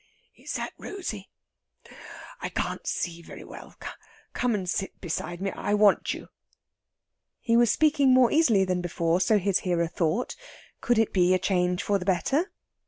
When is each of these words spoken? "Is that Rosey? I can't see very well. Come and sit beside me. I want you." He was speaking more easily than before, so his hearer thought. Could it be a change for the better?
"Is 0.35 0.53
that 0.53 0.73
Rosey? 0.79 1.29
I 2.41 2.49
can't 2.49 2.87
see 2.87 3.21
very 3.21 3.43
well. 3.43 3.75
Come 4.33 4.55
and 4.55 4.67
sit 4.67 4.99
beside 4.99 5.39
me. 5.39 5.51
I 5.51 5.75
want 5.75 6.11
you." 6.11 6.29
He 7.39 7.55
was 7.55 7.71
speaking 7.71 8.11
more 8.11 8.31
easily 8.31 8.65
than 8.65 8.81
before, 8.81 9.21
so 9.21 9.37
his 9.37 9.59
hearer 9.59 9.85
thought. 9.85 10.35
Could 10.81 10.97
it 10.97 11.13
be 11.13 11.35
a 11.35 11.37
change 11.37 11.83
for 11.83 11.99
the 11.99 12.05
better? 12.05 12.51